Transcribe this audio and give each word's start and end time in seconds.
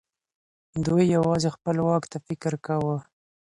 دوی 0.85 1.03
يوازې 1.15 1.49
خپل 1.55 1.75
واک 1.87 2.03
ته 2.11 2.17
فکر 2.27 2.53
کاوه. 2.65 2.97